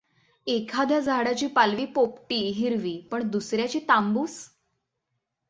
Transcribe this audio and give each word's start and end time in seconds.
एखाद्या 0.47 0.99
झाडाची 0.99 1.47
पालवी 1.47 1.85
पोपटी 1.85 2.39
हिरवी 2.51 2.97
पण 3.11 3.27
दुसर् 3.29 3.59
याची 3.59 3.79
तांबूस? 3.79 4.37